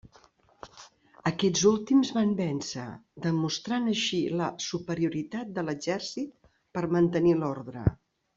Aquests 1.31 1.65
últims 1.71 2.11
van 2.15 2.31
vèncer, 2.39 2.85
demostrant 3.25 3.85
així 3.91 4.23
la 4.41 4.49
superioritat 4.69 5.53
de 5.59 5.67
l'exèrcit 5.69 6.51
per 6.79 6.85
mantenir 6.97 7.37
l'ordre. 7.45 7.87